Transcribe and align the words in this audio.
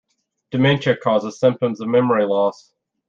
Dementia 0.49 0.97
causes 0.97 1.39
symptoms 1.39 1.79
of 1.79 1.87
memory 1.87 2.25
loss. 2.25 2.73